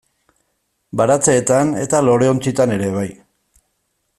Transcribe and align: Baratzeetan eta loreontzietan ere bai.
Baratzeetan 1.01 1.75
eta 1.83 1.99
loreontzietan 2.07 2.75
ere 2.79 2.89
bai. 2.97 3.07